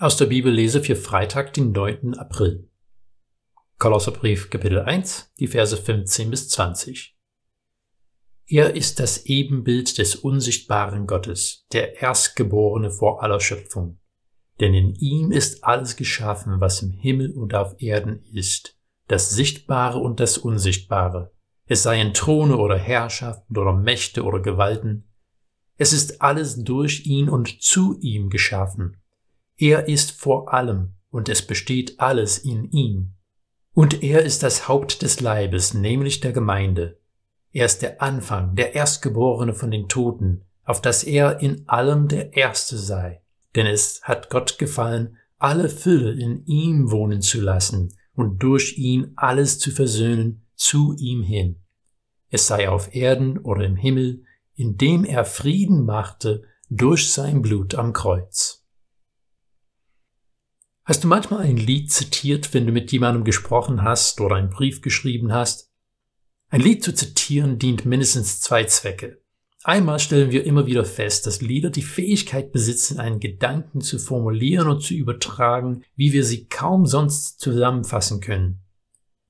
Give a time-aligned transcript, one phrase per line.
[0.00, 2.14] Aus der Bibellese für Freitag, den 9.
[2.14, 2.70] April.
[3.78, 7.18] Kolosserbrief Kapitel 1, die Verse 15 bis 20.
[8.46, 13.98] Er ist das Ebenbild des unsichtbaren Gottes, der Erstgeborene vor aller Schöpfung.
[14.60, 18.78] Denn in ihm ist alles geschaffen, was im Himmel und auf Erden ist,
[19.08, 21.32] das Sichtbare und das Unsichtbare.
[21.66, 25.08] Es seien Throne oder Herrschaften oder Mächte oder Gewalten.
[25.76, 29.02] Es ist alles durch ihn und zu ihm geschaffen
[29.58, 33.14] er ist vor allem und es besteht alles in ihm.
[33.74, 36.98] Und er ist das Haupt des Leibes, nämlich der Gemeinde.
[37.52, 42.36] Er ist der Anfang, der Erstgeborene von den Toten, auf dass er in allem der
[42.36, 43.22] Erste sei.
[43.56, 49.12] Denn es hat Gott gefallen, alle Fülle in ihm wohnen zu lassen und durch ihn
[49.16, 51.56] alles zu versöhnen zu ihm hin.
[52.30, 57.92] Es sei auf Erden oder im Himmel, indem er Frieden machte durch sein Blut am
[57.92, 58.57] Kreuz.
[60.88, 64.80] Hast du manchmal ein Lied zitiert, wenn du mit jemandem gesprochen hast oder einen Brief
[64.80, 65.70] geschrieben hast?
[66.48, 69.20] Ein Lied zu zitieren dient mindestens zwei Zwecke.
[69.64, 74.66] Einmal stellen wir immer wieder fest, dass Lieder die Fähigkeit besitzen, einen Gedanken zu formulieren
[74.66, 78.62] und zu übertragen, wie wir sie kaum sonst zusammenfassen können.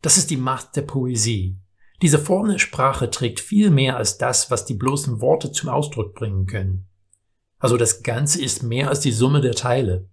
[0.00, 1.58] Das ist die Macht der Poesie.
[2.02, 6.14] Diese Form der Sprache trägt viel mehr als das, was die bloßen Worte zum Ausdruck
[6.14, 6.86] bringen können.
[7.58, 10.08] Also das Ganze ist mehr als die Summe der Teile.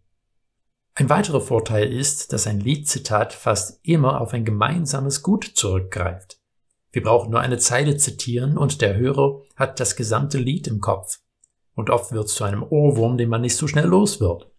[0.98, 6.40] Ein weiterer Vorteil ist, dass ein Liedzitat fast immer auf ein gemeinsames Gut zurückgreift.
[6.94, 11.20] Wir brauchen nur eine Zeile zitieren und der Hörer hat das gesamte Lied im Kopf.
[11.74, 14.50] Und oft wird es zu einem Ohrwurm, den man nicht so schnell los wird.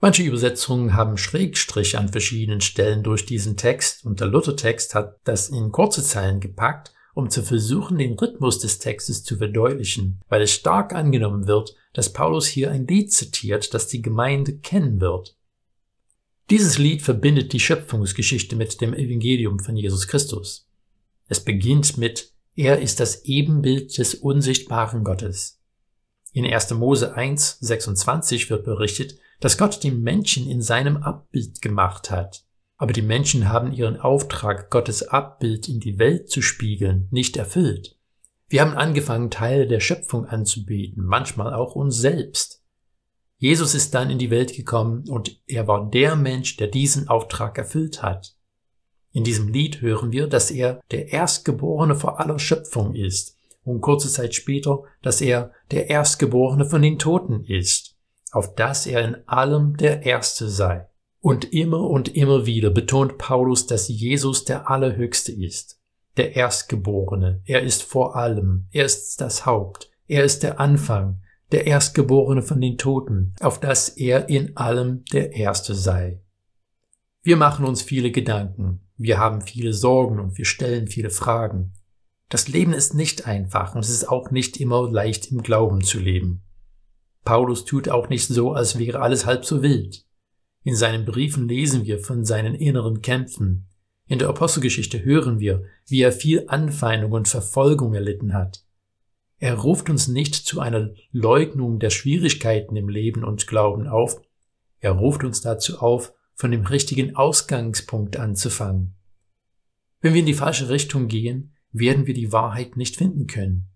[0.00, 5.50] Manche Übersetzungen haben Schrägstrich an verschiedenen Stellen durch diesen Text und der Luthertext hat das
[5.50, 10.52] in kurze Zeilen gepackt, um zu versuchen, den Rhythmus des Textes zu verdeutlichen, weil es
[10.52, 15.36] stark angenommen wird, dass Paulus hier ein Lied zitiert, das die Gemeinde kennen wird.
[16.50, 20.68] Dieses Lied verbindet die Schöpfungsgeschichte mit dem Evangelium von Jesus Christus.
[21.28, 25.58] Es beginnt mit Er ist das Ebenbild des unsichtbaren Gottes.
[26.32, 26.74] In 1.
[26.74, 32.44] Mose 1, 26 wird berichtet, dass Gott den Menschen in seinem Abbild gemacht hat.
[32.76, 37.96] Aber die Menschen haben ihren Auftrag, Gottes Abbild in die Welt zu spiegeln, nicht erfüllt.
[38.48, 42.62] Wir haben angefangen, Teile der Schöpfung anzubeten, manchmal auch uns selbst.
[43.38, 47.58] Jesus ist dann in die Welt gekommen und er war der Mensch, der diesen Auftrag
[47.58, 48.36] erfüllt hat.
[49.12, 54.08] In diesem Lied hören wir, dass er der Erstgeborene vor aller Schöpfung ist und kurze
[54.08, 57.96] Zeit später, dass er der Erstgeborene von den Toten ist,
[58.32, 60.88] auf dass er in allem der Erste sei.
[61.24, 65.80] Und immer und immer wieder betont Paulus, dass Jesus der Allerhöchste ist
[66.18, 71.66] der Erstgeborene, er ist vor allem, er ist das Haupt, er ist der Anfang, der
[71.66, 76.20] Erstgeborene von den Toten, auf dass er in allem der Erste sei.
[77.22, 81.72] Wir machen uns viele Gedanken, wir haben viele Sorgen und wir stellen viele Fragen.
[82.28, 85.98] Das Leben ist nicht einfach und es ist auch nicht immer leicht im Glauben zu
[85.98, 86.42] leben.
[87.24, 90.04] Paulus tut auch nicht so, als wäre alles halb so wild.
[90.64, 93.68] In seinen Briefen lesen wir von seinen inneren Kämpfen,
[94.06, 98.64] in der Apostelgeschichte hören wir, wie er viel Anfeindung und Verfolgung erlitten hat.
[99.38, 104.20] Er ruft uns nicht zu einer Leugnung der Schwierigkeiten im Leben und Glauben auf,
[104.80, 108.94] er ruft uns dazu auf, von dem richtigen Ausgangspunkt anzufangen.
[110.00, 113.68] Wenn wir in die falsche Richtung gehen, werden wir die Wahrheit nicht finden können.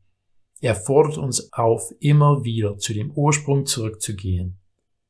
[0.61, 4.59] Er fordert uns auf, immer wieder zu dem Ursprung zurückzugehen,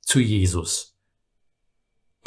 [0.00, 0.97] zu Jesus.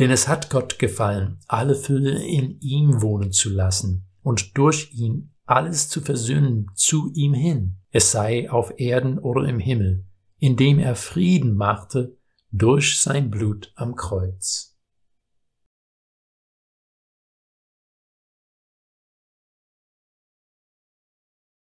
[0.02, 5.36] Denn es hat Gott gefallen, alle Fülle in ihm wohnen zu lassen und durch ihn
[5.46, 10.04] alles zu versöhnen zu ihm hin, es sei auf Erden oder im Himmel,
[10.40, 12.18] indem er Frieden machte
[12.52, 14.71] durch sein Blut am Kreuz.